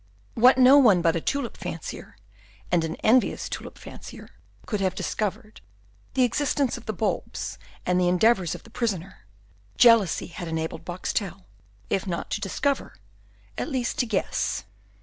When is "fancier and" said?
1.55-2.83